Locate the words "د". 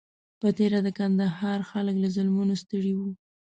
0.83-0.87